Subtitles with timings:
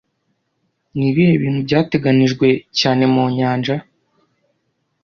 [0.97, 2.47] Nibihe bintu byateganijwe
[2.79, 3.75] cyane mu nyanja